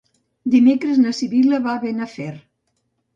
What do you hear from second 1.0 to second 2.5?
na Sibil·la va a Benafer.